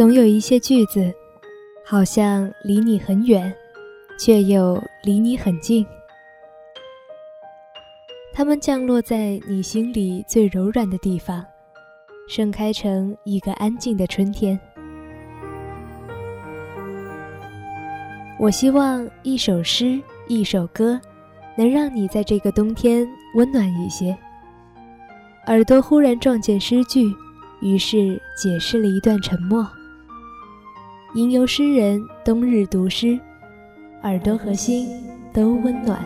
[0.00, 1.12] 总有一些句子，
[1.84, 3.54] 好像离你很远，
[4.18, 5.86] 却又离你很近。
[8.32, 11.44] 它们降落在你心里最柔软的地方，
[12.26, 14.58] 盛开成一个安静的春天。
[18.38, 20.98] 我希望一首诗，一首歌，
[21.58, 24.16] 能让你在这个冬天温暖一些。
[25.48, 27.14] 耳朵忽然撞见诗句，
[27.60, 29.70] 于是解释了一段沉默。
[31.14, 33.18] 吟游诗人冬日读诗，
[34.04, 34.88] 耳朵和心
[35.34, 35.98] 都温暖。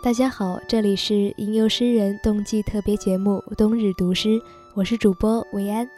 [0.00, 4.28] 大家好，这里是吟游诗人冬季特别节目《冬日读诗》，
[4.74, 5.88] 我是主播维安。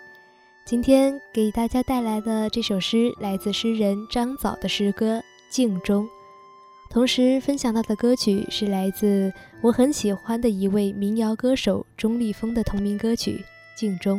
[0.65, 5.19] 今天给大家带来的这首诗来自诗人张枣的诗歌
[5.51, 6.05] 《镜中》，
[6.89, 13.45] 同时分享到的歌曲是来自我很喜欢的一位民谣歌手钟立风的同名歌曲
[13.78, 14.19] 《镜中》。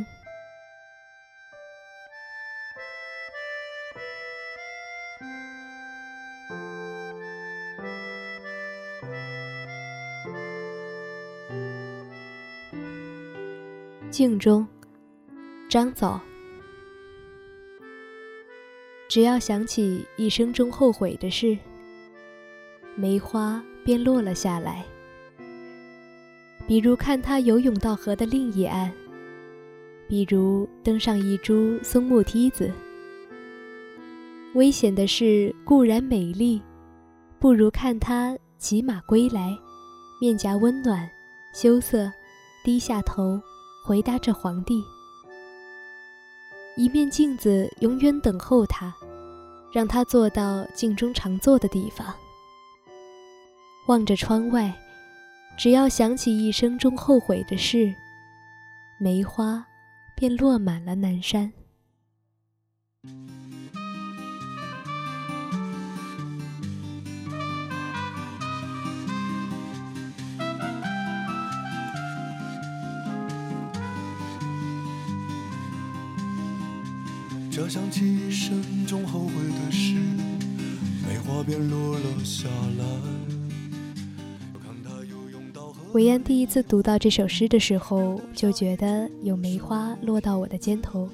[14.12, 14.67] 镜中，
[15.70, 16.20] 张枣。
[19.08, 21.58] 只要想起一生中后悔的事，
[22.98, 24.84] 梅花便落了下来。
[26.68, 28.92] 比如看他游泳到河的另一岸，
[30.09, 32.70] 比如登上一株松木梯子。
[34.56, 36.62] 危险的事固然美丽，
[37.40, 39.58] 不如看他骑马归来，
[40.19, 41.09] 面颊温暖，
[41.53, 42.12] 羞涩，
[42.62, 43.40] 低下头。
[43.84, 44.84] 回答着皇帝，
[46.78, 48.94] 一面镜子永远等候他，
[49.74, 52.14] 让他坐到镜中常坐的地方，
[53.88, 54.74] 望着窗外，
[55.58, 57.94] 只要想起一生中后悔的事，
[59.00, 59.66] 梅花
[60.16, 61.52] 便落满了南山。
[77.51, 79.95] 这想起一生中后悔的事，
[81.06, 82.47] 梅花便落了下
[82.78, 82.85] 来。
[85.91, 91.09] 韦安第一次读到这首诗的时候，就觉得有梅花落到我的肩头。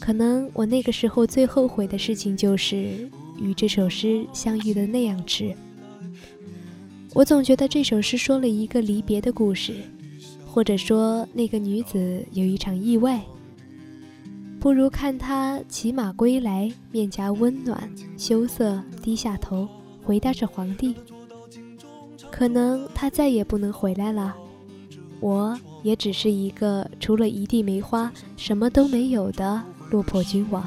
[0.00, 3.08] 可能我那个时候最后悔的事情，就是
[3.40, 5.54] 与这首诗相遇的那样迟。
[7.12, 9.72] 我总觉得这首诗说了一个离别的故事，
[10.44, 13.24] 或者说那个女子有一场意外。
[14.64, 19.68] 不如看他骑马归来，面颊温暖，羞涩，低下头，
[20.02, 20.94] 回答着皇帝。
[22.30, 24.34] 可能他再也不能回来了，
[25.20, 30.64] 我也只是一个除了一地梅花，什么都没有的落魄君王。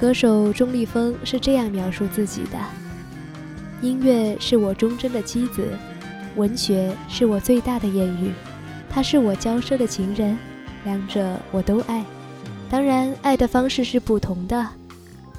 [0.00, 2.58] 歌手钟立风是这样描述自己的：
[3.82, 5.68] 音乐是我忠贞的妻子，
[6.36, 8.32] 文学是我最大的艳遇，
[8.88, 10.38] 他是我骄奢的情人，
[10.84, 12.02] 两者我都爱。
[12.70, 14.66] 当然，爱的方式是不同的。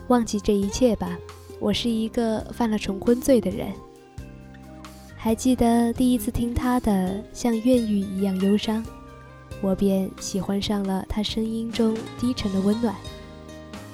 [0.10, 1.18] 忘记这一切吧，
[1.60, 3.68] 我是一个犯了重婚罪的人。
[5.16, 8.86] 还记得第一次听他的像怨语一样忧伤，
[9.60, 12.94] 我便喜欢上了他声音中低沉的温暖。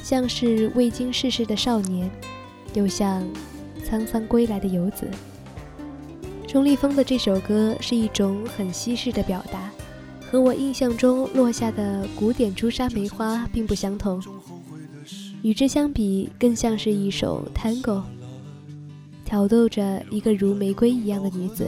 [0.07, 2.09] 像是未经世事的少年，
[2.73, 3.21] 又像
[3.85, 5.05] 沧桑归来的游子。
[6.47, 9.69] 钟立风的这首歌是一种很西式的表达，
[10.31, 14.23] 和我印象中落下的古典朱砂梅花并不相同，
[15.41, 18.01] 与之相比更像是一首 tango，
[19.25, 21.67] 挑逗着一个如玫瑰一样的女子。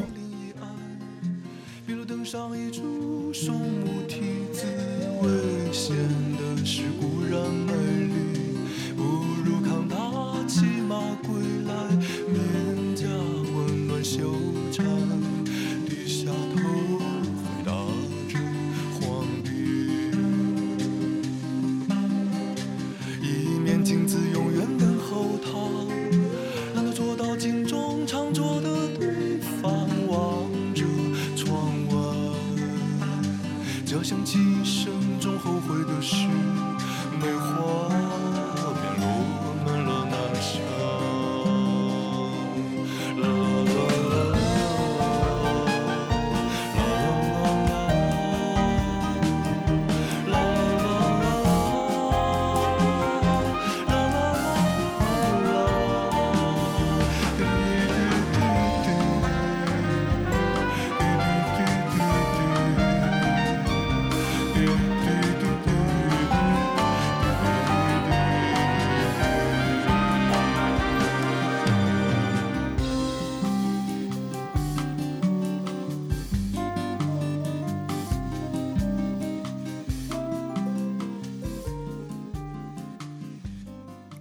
[34.00, 34.94] 我想起一生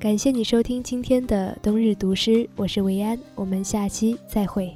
[0.01, 4.73] 感谢你收听今天的冬日读诗，我是维安，我们下期再会。